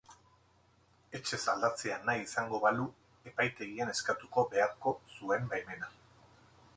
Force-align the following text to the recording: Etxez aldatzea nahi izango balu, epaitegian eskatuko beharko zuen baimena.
Etxez 1.17 1.39
aldatzea 1.53 1.97
nahi 2.07 2.23
izango 2.27 2.61
balu, 2.65 2.87
epaitegian 3.33 3.93
eskatuko 3.95 4.49
beharko 4.55 4.95
zuen 5.19 5.49
baimena. 5.53 5.93